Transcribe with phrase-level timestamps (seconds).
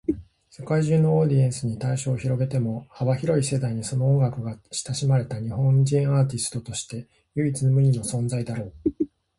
[0.49, 8.73] 世界中のオーディエンスに対象を広げても、幅広い世代にその音楽が親しまれた日本人アーティストとして唯一無二の存在だろう。